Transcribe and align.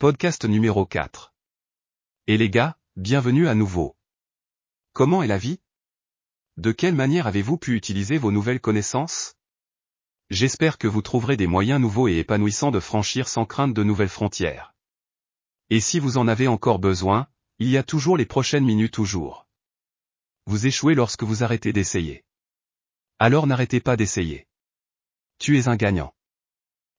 podcast 0.00 0.44
numéro 0.44 0.86
4. 0.86 1.34
Et 2.28 2.36
les 2.36 2.50
gars, 2.50 2.78
bienvenue 2.94 3.48
à 3.48 3.56
nouveau. 3.56 3.96
Comment 4.92 5.24
est 5.24 5.26
la 5.26 5.38
vie? 5.38 5.58
De 6.56 6.70
quelle 6.70 6.94
manière 6.94 7.26
avez-vous 7.26 7.58
pu 7.58 7.74
utiliser 7.74 8.16
vos 8.16 8.30
nouvelles 8.30 8.60
connaissances? 8.60 9.34
J'espère 10.30 10.78
que 10.78 10.86
vous 10.86 11.02
trouverez 11.02 11.36
des 11.36 11.48
moyens 11.48 11.80
nouveaux 11.80 12.06
et 12.06 12.18
épanouissants 12.18 12.70
de 12.70 12.78
franchir 12.78 13.26
sans 13.26 13.44
crainte 13.44 13.74
de 13.74 13.82
nouvelles 13.82 14.08
frontières. 14.08 14.72
Et 15.68 15.80
si 15.80 15.98
vous 15.98 16.16
en 16.16 16.28
avez 16.28 16.46
encore 16.46 16.78
besoin, 16.78 17.26
il 17.58 17.68
y 17.68 17.76
a 17.76 17.82
toujours 17.82 18.16
les 18.16 18.26
prochaines 18.26 18.64
minutes 18.64 18.94
toujours. 18.94 19.48
Vous 20.46 20.68
échouez 20.68 20.94
lorsque 20.94 21.24
vous 21.24 21.42
arrêtez 21.42 21.72
d'essayer. 21.72 22.24
Alors 23.18 23.48
n'arrêtez 23.48 23.80
pas 23.80 23.96
d'essayer. 23.96 24.46
Tu 25.40 25.58
es 25.58 25.66
un 25.66 25.74
gagnant. 25.74 26.14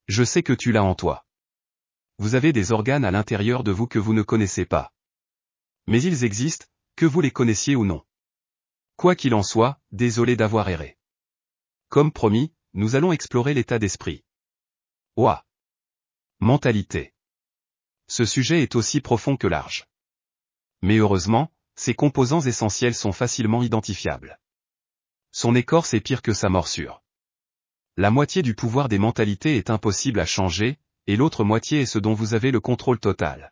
Je 0.10 0.26
sais 0.26 0.44
que 0.44 0.52
tu 0.52 0.74
l'as 0.74 0.84
en 0.84 0.96
toi. 0.96 1.26
Vous 2.20 2.36
avez 2.36 2.52
des 2.52 2.74
organes 2.74 3.06
à 3.06 3.12
l'intérieur 3.12 3.64
de 3.64 3.72
vous 3.72 3.88
que 3.88 3.98
vous 3.98 4.14
ne 4.14 4.24
connaissez 4.24 4.66
pas. 4.66 4.92
Mais 5.88 6.04
ils 6.04 6.26
existent, 6.26 6.66
que 6.98 7.06
vous 7.06 7.22
les 7.22 7.32
connaissiez 7.32 7.78
ou 7.78 7.86
non. 7.86 8.04
Quoi 8.98 9.16
qu'il 9.16 9.34
en 9.34 9.42
soit, 9.42 9.80
désolé 9.94 10.36
d'avoir 10.36 10.68
erré. 10.68 10.98
Comme 11.88 12.12
promis, 12.12 12.54
nous 12.74 12.98
allons 12.98 13.14
explorer 13.14 13.54
l'état 13.54 13.80
d'esprit. 13.80 14.26
Ouah. 15.16 15.46
Mentalité. 16.42 17.14
Ce 18.08 18.26
sujet 18.26 18.64
est 18.64 18.76
aussi 18.76 19.00
profond 19.00 19.38
que 19.38 19.48
large. 19.48 19.86
Mais 20.82 20.98
heureusement, 20.98 21.54
ses 21.76 21.94
composants 21.94 22.42
essentiels 22.42 22.96
sont 22.96 23.14
facilement 23.14 23.64
identifiables. 23.64 24.42
Son 25.32 25.56
écorce 25.56 25.94
est 25.94 26.02
pire 26.02 26.22
que 26.22 26.34
sa 26.34 26.50
morsure. 26.50 27.02
La 27.96 28.12
moitié 28.12 28.42
du 28.42 28.56
pouvoir 28.56 28.90
des 28.90 29.00
mentalités 29.00 29.56
est 29.56 29.70
impossible 29.70 30.20
à 30.20 30.26
changer, 30.26 30.80
et 31.10 31.16
l'autre 31.16 31.44
moitié 31.44 31.82
est 31.82 31.86
ce 31.88 31.98
dont 31.98 32.14
vous 32.14 32.36
avez 32.36 32.52
le 32.52 32.60
contrôle 32.60 33.00
total. 33.00 33.52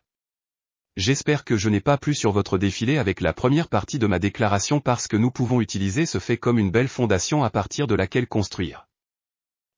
J'espère 0.96 1.44
que 1.44 1.56
je 1.56 1.68
n'ai 1.68 1.80
pas 1.80 1.98
plu 1.98 2.14
sur 2.14 2.30
votre 2.30 2.56
défilé 2.56 2.98
avec 2.98 3.20
la 3.20 3.32
première 3.32 3.66
partie 3.66 3.98
de 3.98 4.06
ma 4.06 4.20
déclaration 4.20 4.78
parce 4.78 5.08
que 5.08 5.16
nous 5.16 5.32
pouvons 5.32 5.60
utiliser 5.60 6.06
ce 6.06 6.20
fait 6.20 6.36
comme 6.36 6.60
une 6.60 6.70
belle 6.70 6.86
fondation 6.86 7.42
à 7.42 7.50
partir 7.50 7.88
de 7.88 7.96
laquelle 7.96 8.28
construire. 8.28 8.86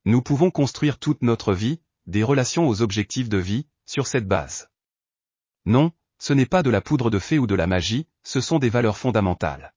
Nous 0.04 0.20
pouvons 0.20 0.50
construire 0.50 0.98
toute 0.98 1.22
notre 1.22 1.54
vie, 1.54 1.80
des 2.04 2.22
relations 2.22 2.68
aux 2.68 2.82
objectifs 2.82 3.30
de 3.30 3.38
vie, 3.38 3.66
sur 3.86 4.06
cette 4.06 4.28
base. 4.28 4.68
Non, 5.64 5.90
ce 6.18 6.34
n'est 6.34 6.44
pas 6.44 6.62
de 6.62 6.68
la 6.68 6.82
poudre 6.82 7.08
de 7.08 7.18
fée 7.18 7.38
ou 7.38 7.46
de 7.46 7.54
la 7.54 7.66
magie, 7.66 8.06
ce 8.24 8.42
sont 8.42 8.58
des 8.58 8.68
valeurs 8.68 8.98
fondamentales. 8.98 9.72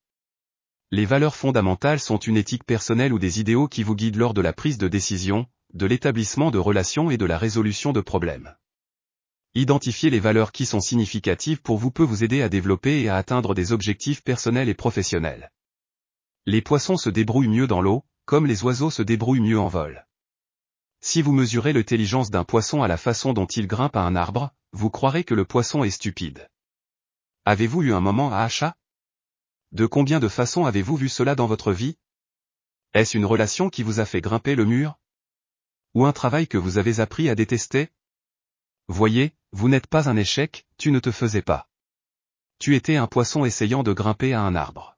Les 0.91 1.05
valeurs 1.05 1.37
fondamentales 1.37 2.01
sont 2.01 2.17
une 2.17 2.35
éthique 2.35 2.65
personnelle 2.65 3.13
ou 3.13 3.19
des 3.19 3.39
idéaux 3.39 3.69
qui 3.69 3.81
vous 3.81 3.95
guident 3.95 4.17
lors 4.17 4.33
de 4.33 4.41
la 4.41 4.51
prise 4.51 4.77
de 4.77 4.89
décision, 4.89 5.47
de 5.73 5.85
l'établissement 5.85 6.51
de 6.51 6.59
relations 6.59 7.09
et 7.09 7.17
de 7.17 7.25
la 7.25 7.37
résolution 7.37 7.93
de 7.93 8.01
problèmes. 8.01 8.55
Identifier 9.55 10.09
les 10.09 10.19
valeurs 10.19 10.51
qui 10.51 10.65
sont 10.65 10.81
significatives 10.81 11.61
pour 11.61 11.77
vous 11.77 11.91
peut 11.91 12.03
vous 12.03 12.23
aider 12.23 12.41
à 12.41 12.49
développer 12.49 13.01
et 13.01 13.09
à 13.09 13.17
atteindre 13.17 13.53
des 13.53 13.71
objectifs 13.71 14.23
personnels 14.23 14.69
et 14.69 14.73
professionnels. 14.73 15.51
Les 16.45 16.61
poissons 16.61 16.97
se 16.97 17.09
débrouillent 17.09 17.47
mieux 17.47 17.67
dans 17.67 17.81
l'eau, 17.81 18.03
comme 18.25 18.45
les 18.45 18.63
oiseaux 18.63 18.89
se 18.89 19.01
débrouillent 19.01 19.41
mieux 19.41 19.59
en 19.59 19.67
vol. 19.67 20.05
Si 21.01 21.21
vous 21.21 21.33
mesurez 21.33 21.73
l'intelligence 21.73 22.31
d'un 22.31 22.43
poisson 22.43 22.81
à 22.81 22.87
la 22.87 22.97
façon 22.97 23.33
dont 23.33 23.45
il 23.45 23.67
grimpe 23.67 23.95
à 23.95 24.01
un 24.01 24.15
arbre, 24.15 24.51
vous 24.71 24.89
croirez 24.89 25.23
que 25.23 25.33
le 25.33 25.45
poisson 25.45 25.83
est 25.83 25.89
stupide. 25.89 26.49
Avez-vous 27.45 27.83
eu 27.83 27.93
un 27.93 27.99
moment 27.99 28.31
à 28.31 28.39
achat? 28.39 28.75
De 29.71 29.85
combien 29.85 30.19
de 30.19 30.27
façons 30.27 30.65
avez-vous 30.65 30.95
vu 30.95 31.09
cela 31.09 31.35
dans 31.35 31.47
votre 31.47 31.73
vie? 31.73 31.97
Est-ce 32.93 33.17
une 33.17 33.25
relation 33.25 33.69
qui 33.69 33.83
vous 33.83 33.99
a 33.99 34.05
fait 34.05 34.21
grimper 34.21 34.55
le 34.55 34.65
mur? 34.65 34.97
Ou 35.93 36.05
un 36.05 36.11
travail 36.11 36.47
que 36.47 36.57
vous 36.57 36.77
avez 36.77 36.99
appris 36.99 37.29
à 37.29 37.35
détester? 37.35 37.91
Voyez, 38.87 39.35
vous 39.51 39.69
n'êtes 39.69 39.87
pas 39.87 40.09
un 40.09 40.17
échec, 40.17 40.65
tu 40.77 40.91
ne 40.91 40.99
te 40.99 41.11
faisais 41.11 41.41
pas. 41.41 41.69
Tu 42.57 42.75
étais 42.75 42.95
un 42.95 43.07
poisson 43.07 43.45
essayant 43.45 43.83
de 43.83 43.93
grimper 43.93 44.33
à 44.33 44.41
un 44.41 44.55
arbre. 44.55 44.97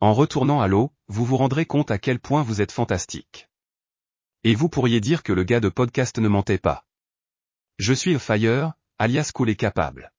En 0.00 0.14
retournant 0.14 0.60
à 0.60 0.66
l'eau, 0.66 0.92
vous 1.06 1.24
vous 1.24 1.36
rendrez 1.36 1.66
compte 1.66 1.92
à 1.92 1.98
quel 1.98 2.18
point 2.18 2.42
vous 2.42 2.60
êtes 2.60 2.72
fantastique. 2.72 3.48
Et 4.42 4.56
vous 4.56 4.68
pourriez 4.68 5.00
dire 5.00 5.22
que 5.22 5.32
le 5.32 5.44
gars 5.44 5.60
de 5.60 5.68
podcast 5.68 6.18
ne 6.18 6.26
mentait 6.26 6.58
pas. 6.58 6.84
Je 7.78 7.92
suis 7.92 8.18
fire, 8.18 8.72
alias 8.98 9.30
cool 9.32 9.50
et 9.50 9.56
capable. 9.56 10.12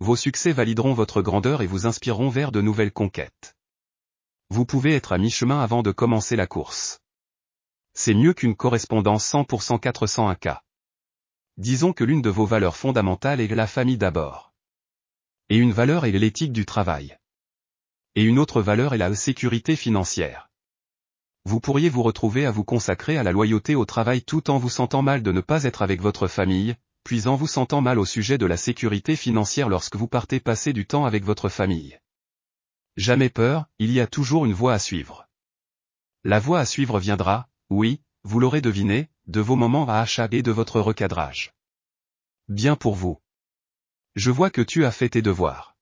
Vos 0.00 0.16
succès 0.16 0.52
valideront 0.52 0.94
votre 0.94 1.20
grandeur 1.20 1.60
et 1.60 1.66
vous 1.66 1.86
inspireront 1.86 2.30
vers 2.30 2.52
de 2.52 2.62
nouvelles 2.62 2.92
conquêtes. 2.92 3.56
Vous 4.48 4.64
pouvez 4.64 4.94
être 4.94 5.12
à 5.12 5.18
mi-chemin 5.18 5.60
avant 5.60 5.82
de 5.82 5.92
commencer 5.92 6.36
la 6.36 6.46
course. 6.46 7.00
C'est 7.98 8.12
mieux 8.12 8.34
qu'une 8.34 8.54
correspondance 8.54 9.32
100% 9.32 9.80
401K. 9.80 10.60
Disons 11.56 11.94
que 11.94 12.04
l'une 12.04 12.20
de 12.20 12.28
vos 12.28 12.44
valeurs 12.44 12.76
fondamentales 12.76 13.40
est 13.40 13.48
la 13.48 13.66
famille 13.66 13.96
d'abord. 13.96 14.52
Et 15.48 15.56
une 15.56 15.72
valeur 15.72 16.04
est 16.04 16.12
l'éthique 16.12 16.52
du 16.52 16.66
travail. 16.66 17.16
Et 18.14 18.22
une 18.22 18.38
autre 18.38 18.60
valeur 18.60 18.92
est 18.92 18.98
la 18.98 19.14
sécurité 19.14 19.76
financière. 19.76 20.50
Vous 21.46 21.58
pourriez 21.58 21.88
vous 21.88 22.02
retrouver 22.02 22.44
à 22.44 22.50
vous 22.50 22.64
consacrer 22.64 23.16
à 23.16 23.22
la 23.22 23.32
loyauté 23.32 23.74
au 23.74 23.86
travail 23.86 24.20
tout 24.20 24.50
en 24.50 24.58
vous 24.58 24.68
sentant 24.68 25.00
mal 25.00 25.22
de 25.22 25.32
ne 25.32 25.40
pas 25.40 25.64
être 25.64 25.80
avec 25.80 26.02
votre 26.02 26.28
famille, 26.28 26.76
puis 27.02 27.26
en 27.26 27.34
vous 27.34 27.46
sentant 27.46 27.80
mal 27.80 27.98
au 27.98 28.04
sujet 28.04 28.36
de 28.36 28.44
la 28.44 28.58
sécurité 28.58 29.16
financière 29.16 29.70
lorsque 29.70 29.96
vous 29.96 30.06
partez 30.06 30.38
passer 30.38 30.74
du 30.74 30.86
temps 30.86 31.06
avec 31.06 31.24
votre 31.24 31.48
famille. 31.48 31.98
Jamais 32.98 33.30
peur, 33.30 33.64
il 33.78 33.90
y 33.90 34.00
a 34.00 34.06
toujours 34.06 34.44
une 34.44 34.52
voie 34.52 34.74
à 34.74 34.78
suivre. 34.78 35.26
La 36.24 36.40
voie 36.40 36.60
à 36.60 36.66
suivre 36.66 36.98
viendra, 36.98 37.48
oui, 37.70 38.00
vous 38.22 38.38
l'aurez 38.38 38.60
deviné, 38.60 39.10
de 39.26 39.40
vos 39.40 39.56
moments 39.56 39.88
à 39.88 39.98
achat 39.98 40.28
et 40.30 40.42
de 40.42 40.52
votre 40.52 40.80
recadrage. 40.80 41.52
Bien 42.48 42.76
pour 42.76 42.94
vous. 42.94 43.20
Je 44.14 44.30
vois 44.30 44.50
que 44.50 44.62
tu 44.62 44.84
as 44.84 44.92
fait 44.92 45.08
tes 45.08 45.22
devoirs. 45.22 45.76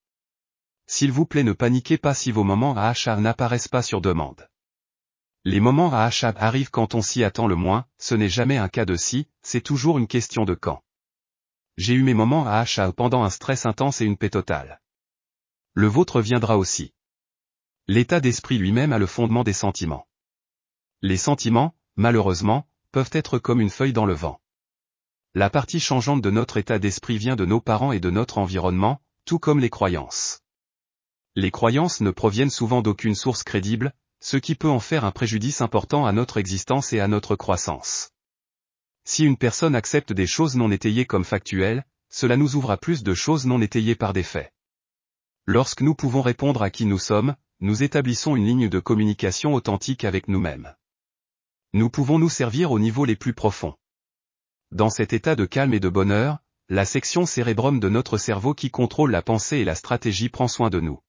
S'il 0.87 1.12
vous 1.12 1.27
plaît 1.27 1.43
ne 1.43 1.53
paniquez 1.53 1.99
pas 1.99 2.15
si 2.15 2.33
vos 2.33 2.44
moments 2.44 2.77
à 2.77 2.84
achat 2.84 3.17
n'apparaissent 3.17 3.69
pas 3.69 3.83
sur 3.83 4.00
demande. 4.00 4.49
Les 5.44 5.61
moments 5.61 5.93
à 5.93 6.05
achat 6.05 6.33
arrivent 6.37 6.71
quand 6.71 6.94
on 6.94 7.03
s'y 7.03 7.23
attend 7.23 7.47
le 7.47 7.55
moins, 7.55 7.87
ce 7.99 8.15
n'est 8.15 8.31
jamais 8.31 8.56
un 8.56 8.69
cas 8.69 8.87
de 8.87 8.97
si, 8.97 9.28
c'est 9.43 9.61
toujours 9.61 9.99
une 9.99 10.06
question 10.06 10.47
de 10.47 10.55
quand. 10.55 10.83
J'ai 11.77 11.93
eu 11.93 12.03
mes 12.03 12.15
moments 12.15 12.47
à 12.47 12.53
achat 12.61 12.93
pendant 12.93 13.25
un 13.25 13.31
stress 13.31 13.67
intense 13.67 14.00
et 14.00 14.06
une 14.06 14.17
paix 14.17 14.31
totale. 14.31 14.81
Le 15.75 15.87
vôtre 15.87 16.23
viendra 16.23 16.56
aussi. 16.56 16.94
L'état 17.89 18.21
d'esprit 18.21 18.56
lui-même 18.56 18.94
a 18.94 18.99
le 18.99 19.06
fondement 19.06 19.44
des 19.44 19.53
sentiments. 19.53 20.06
Les 21.06 21.19
sentiments, 21.19 21.75
malheureusement, 21.97 22.66
peuvent 22.91 23.10
être 23.12 23.38
comme 23.38 23.60
une 23.60 23.69
feuille 23.69 23.92
dans 23.92 24.06
le 24.06 24.15
vent. 24.15 24.41
La 25.34 25.50
partie 25.50 25.78
changeante 25.78 26.22
de 26.22 26.31
notre 26.31 26.56
état 26.56 26.78
d'esprit 26.78 27.19
vient 27.19 27.37
de 27.37 27.44
nos 27.44 27.60
parents 27.60 27.92
et 27.92 28.00
de 28.00 28.09
notre 28.09 28.38
environnement, 28.38 29.03
tout 29.26 29.38
comme 29.38 29.60
les 29.60 29.69
croyances. 29.69 30.41
Les 31.34 31.50
croyances 31.50 32.00
ne 32.00 32.10
proviennent 32.10 32.48
souvent 32.48 32.81
d'aucune 32.81 33.14
source 33.14 33.43
crédible, 33.43 33.93
ce 34.20 34.38
qui 34.38 34.54
peut 34.54 34.70
en 34.70 34.81
faire 34.81 35.04
un 35.04 35.10
préjudice 35.10 35.60
important 35.60 36.06
à 36.06 36.12
notre 36.12 36.38
existence 36.38 36.94
et 36.94 37.00
à 37.00 37.06
notre 37.06 37.37
croissance. 37.37 38.12
Si 39.04 39.26
une 39.26 39.37
personne 39.37 39.75
accepte 39.75 40.14
des 40.14 40.26
choses 40.26 40.56
non 40.56 40.70
étayées 40.70 41.04
comme 41.04 41.26
factuelles, 41.26 41.84
cela 42.09 42.38
nous 42.38 42.56
ouvre 42.56 42.70
à 42.70 42.78
plus 42.78 43.03
de 43.03 43.12
choses 43.12 43.44
non 43.44 43.60
étayées 43.60 43.94
par 43.94 44.14
des 44.14 44.22
faits. 44.22 44.54
Lorsque 45.44 45.82
nous 45.82 45.94
pouvons 45.94 46.22
répondre 46.22 46.62
à 46.62 46.70
qui 46.70 46.87
nous 46.87 46.98
sommes, 46.98 47.37
nous 47.60 47.82
établissons 47.82 48.37
une 48.37 48.47
ligne 48.47 48.69
de 48.70 48.81
communication 48.81 49.53
authentique 49.53 50.06
avec 50.06 50.28
nous-mêmes. 50.28 50.75
Nous 51.75 51.91
pouvons 51.91 52.19
nous 52.19 52.31
servir 52.31 52.73
au 52.73 52.79
niveau 52.79 53.05
les 53.05 53.17
plus 53.17 53.35
profonds. 53.35 53.75
Dans 54.71 54.89
cet 54.89 55.12
état 55.12 55.37
de 55.37 55.45
calme 55.45 55.75
et 55.75 55.81
de 55.81 55.91
bonheur, 55.91 56.39
la 56.71 56.87
section 56.87 57.27
cérébrum 57.27 57.81
de 57.81 57.91
notre 57.91 58.17
cerveau 58.17 58.55
qui 58.55 58.71
contrôle 58.71 59.11
la 59.11 59.21
pensée 59.21 59.59
et 59.59 59.65
la 59.65 59.75
stratégie 59.75 60.31
prend 60.31 60.49
soin 60.49 60.71
de 60.71 60.81
nous. 60.81 61.03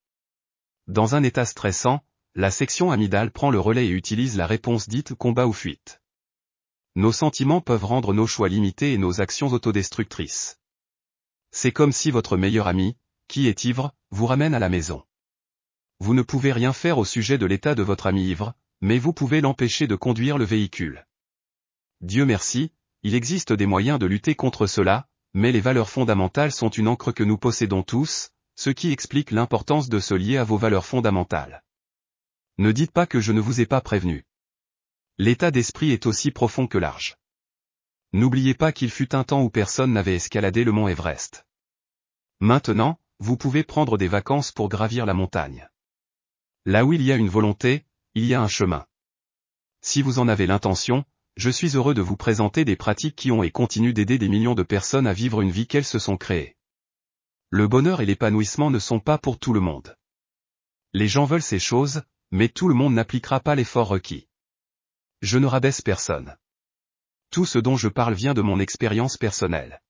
Dans 0.88 1.14
un 1.14 1.22
état 1.22 1.46
stressant, 1.46 2.04
la 2.34 2.50
section 2.50 2.90
amygdale 2.90 3.30
prend 3.30 3.50
le 3.50 3.60
relais 3.60 3.86
et 3.86 3.90
utilise 3.90 4.36
la 4.36 4.46
réponse 4.46 4.90
dite 4.90 5.14
combat 5.14 5.46
ou 5.46 5.54
fuite 5.54 6.02
nos 6.96 7.12
sentiments 7.12 7.60
peuvent 7.60 7.84
rendre 7.84 8.14
nos 8.14 8.26
choix 8.26 8.48
limités 8.48 8.94
et 8.94 8.98
nos 8.98 9.20
actions 9.20 9.48
autodestructrices. 9.48 10.58
C'est 11.50 11.70
comme 11.70 11.92
si 11.92 12.10
votre 12.10 12.38
meilleur 12.38 12.68
ami, 12.68 12.96
qui 13.28 13.48
est 13.48 13.64
ivre, 13.64 13.92
vous 14.10 14.24
ramène 14.24 14.54
à 14.54 14.58
la 14.58 14.70
maison. 14.70 15.04
Vous 16.00 16.14
ne 16.14 16.22
pouvez 16.22 16.52
rien 16.52 16.72
faire 16.72 16.96
au 16.96 17.04
sujet 17.04 17.36
de 17.36 17.44
l'état 17.44 17.74
de 17.74 17.82
votre 17.82 18.06
ami 18.06 18.26
ivre, 18.26 18.54
mais 18.80 18.98
vous 18.98 19.12
pouvez 19.12 19.40
l'empêcher 19.40 19.86
de 19.86 19.96
conduire 19.96 20.38
le 20.38 20.44
véhicule. 20.44 21.06
Dieu 22.00 22.24
merci, 22.24 22.72
il 23.02 23.14
existe 23.14 23.52
des 23.52 23.66
moyens 23.66 23.98
de 23.98 24.06
lutter 24.06 24.34
contre 24.34 24.66
cela, 24.66 25.08
mais 25.34 25.52
les 25.52 25.60
valeurs 25.60 25.90
fondamentales 25.90 26.52
sont 26.52 26.70
une 26.70 26.88
encre 26.88 27.12
que 27.12 27.24
nous 27.24 27.38
possédons 27.38 27.82
tous, 27.82 28.30
ce 28.54 28.70
qui 28.70 28.90
explique 28.90 29.30
l'importance 29.30 29.88
de 29.88 30.00
se 30.00 30.14
lier 30.14 30.38
à 30.38 30.44
vos 30.44 30.56
valeurs 30.56 30.86
fondamentales. 30.86 31.62
Ne 32.58 32.72
dites 32.72 32.92
pas 32.92 33.06
que 33.06 33.20
je 33.20 33.32
ne 33.32 33.40
vous 33.40 33.60
ai 33.60 33.66
pas 33.66 33.80
prévenu. 33.80 34.24
L'état 35.18 35.50
d'esprit 35.50 35.92
est 35.92 36.06
aussi 36.06 36.30
profond 36.30 36.66
que 36.66 36.78
large. 36.78 37.16
N'oubliez 38.12 38.54
pas 38.54 38.72
qu'il 38.72 38.90
fut 38.90 39.14
un 39.14 39.24
temps 39.24 39.42
où 39.42 39.50
personne 39.50 39.92
n'avait 39.92 40.16
escaladé 40.16 40.64
le 40.64 40.72
mont 40.72 40.88
Everest. 40.88 41.46
Maintenant, 42.40 42.98
vous 43.18 43.36
pouvez 43.36 43.62
prendre 43.62 43.98
des 43.98 44.08
vacances 44.08 44.52
pour 44.52 44.68
gravir 44.68 45.06
la 45.06 45.14
montagne. 45.14 45.68
Là 46.64 46.84
où 46.84 46.92
il 46.92 47.02
y 47.02 47.12
a 47.12 47.16
une 47.16 47.28
volonté, 47.28 47.84
il 48.16 48.24
y 48.24 48.32
a 48.32 48.40
un 48.40 48.48
chemin. 48.48 48.86
Si 49.82 50.00
vous 50.00 50.18
en 50.18 50.26
avez 50.26 50.46
l'intention, 50.46 51.04
je 51.36 51.50
suis 51.50 51.76
heureux 51.76 51.92
de 51.92 52.00
vous 52.00 52.16
présenter 52.16 52.64
des 52.64 52.74
pratiques 52.74 53.14
qui 53.14 53.30
ont 53.30 53.42
et 53.42 53.50
continuent 53.50 53.92
d'aider 53.92 54.16
des 54.16 54.30
millions 54.30 54.54
de 54.54 54.62
personnes 54.62 55.06
à 55.06 55.12
vivre 55.12 55.42
une 55.42 55.50
vie 55.50 55.66
qu'elles 55.66 55.84
se 55.84 55.98
sont 55.98 56.16
créées. 56.16 56.56
Le 57.50 57.68
bonheur 57.68 58.00
et 58.00 58.06
l'épanouissement 58.06 58.70
ne 58.70 58.78
sont 58.78 59.00
pas 59.00 59.18
pour 59.18 59.38
tout 59.38 59.52
le 59.52 59.60
monde. 59.60 59.98
Les 60.94 61.08
gens 61.08 61.26
veulent 61.26 61.42
ces 61.42 61.58
choses, 61.58 62.04
mais 62.30 62.48
tout 62.48 62.68
le 62.68 62.74
monde 62.74 62.94
n'appliquera 62.94 63.38
pas 63.38 63.54
l'effort 63.54 63.88
requis. 63.88 64.28
Je 65.20 65.36
ne 65.36 65.46
rabaisse 65.46 65.82
personne. 65.82 66.38
Tout 67.30 67.44
ce 67.44 67.58
dont 67.58 67.76
je 67.76 67.88
parle 67.88 68.14
vient 68.14 68.32
de 68.32 68.40
mon 68.40 68.60
expérience 68.60 69.18
personnelle. 69.18 69.82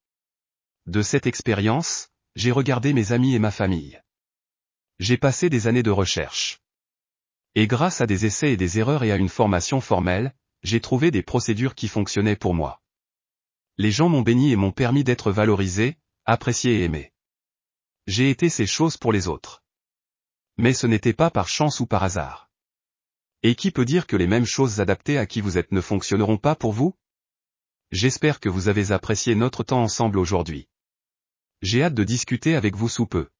De 0.86 1.00
cette 1.00 1.28
expérience, 1.28 2.08
j'ai 2.34 2.50
regardé 2.50 2.92
mes 2.92 3.12
amis 3.12 3.36
et 3.36 3.38
ma 3.38 3.52
famille. 3.52 4.02
J'ai 4.98 5.16
passé 5.16 5.48
des 5.48 5.68
années 5.68 5.84
de 5.84 5.92
recherche. 5.92 6.58
Et 7.58 7.66
grâce 7.66 8.02
à 8.02 8.06
des 8.06 8.26
essais 8.26 8.52
et 8.52 8.56
des 8.58 8.78
erreurs 8.78 9.02
et 9.02 9.10
à 9.10 9.16
une 9.16 9.30
formation 9.30 9.80
formelle, 9.80 10.34
j'ai 10.62 10.82
trouvé 10.82 11.10
des 11.10 11.22
procédures 11.22 11.74
qui 11.74 11.88
fonctionnaient 11.88 12.36
pour 12.36 12.52
moi. 12.52 12.82
Les 13.78 13.90
gens 13.90 14.10
m'ont 14.10 14.20
béni 14.20 14.52
et 14.52 14.56
m'ont 14.56 14.72
permis 14.72 15.04
d'être 15.04 15.32
valorisé, 15.32 15.96
apprécié 16.26 16.80
et 16.80 16.84
aimé. 16.84 17.14
J'ai 18.06 18.28
été 18.28 18.50
ces 18.50 18.66
choses 18.66 18.98
pour 18.98 19.10
les 19.10 19.26
autres. 19.26 19.64
Mais 20.58 20.74
ce 20.74 20.86
n'était 20.86 21.14
pas 21.14 21.30
par 21.30 21.48
chance 21.48 21.80
ou 21.80 21.86
par 21.86 22.04
hasard. 22.04 22.50
Et 23.42 23.54
qui 23.54 23.70
peut 23.70 23.86
dire 23.86 24.06
que 24.06 24.16
les 24.16 24.26
mêmes 24.26 24.44
choses 24.44 24.82
adaptées 24.82 25.16
à 25.16 25.24
qui 25.24 25.40
vous 25.40 25.56
êtes 25.56 25.72
ne 25.72 25.80
fonctionneront 25.80 26.38
pas 26.38 26.56
pour 26.56 26.74
vous? 26.74 26.94
J'espère 27.90 28.38
que 28.38 28.50
vous 28.50 28.68
avez 28.68 28.92
apprécié 28.92 29.34
notre 29.34 29.64
temps 29.64 29.82
ensemble 29.82 30.18
aujourd'hui. 30.18 30.68
J'ai 31.62 31.82
hâte 31.82 31.94
de 31.94 32.04
discuter 32.04 32.54
avec 32.54 32.76
vous 32.76 32.90
sous 32.90 33.06
peu. 33.06 33.30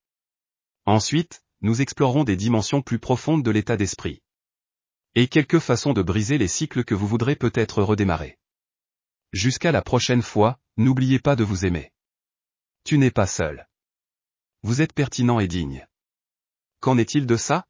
Ensuite, 0.85 1.43
nous 1.61 1.81
explorerons 1.81 2.23
des 2.23 2.35
dimensions 2.35 2.81
plus 2.81 2.99
profondes 2.99 3.43
de 3.43 3.51
l'état 3.51 3.77
d'esprit. 3.77 4.21
Et 5.15 5.27
quelques 5.27 5.59
façons 5.59 5.93
de 5.93 6.01
briser 6.01 6.37
les 6.37 6.47
cycles 6.47 6.83
que 6.83 6.95
vous 6.95 7.07
voudrez 7.07 7.35
peut-être 7.35 7.83
redémarrer. 7.83 8.37
Jusqu'à 9.33 9.71
la 9.71 9.81
prochaine 9.81 10.21
fois, 10.21 10.59
n'oubliez 10.77 11.19
pas 11.19 11.35
de 11.35 11.43
vous 11.43 11.65
aimer. 11.65 11.91
Tu 12.83 12.97
n'es 12.97 13.11
pas 13.11 13.27
seul. 13.27 13.67
Vous 14.63 14.81
êtes 14.81 14.93
pertinent 14.93 15.39
et 15.39 15.47
digne. 15.47 15.85
Qu'en 16.79 16.97
est-il 16.97 17.25
de 17.25 17.35
ça? 17.35 17.66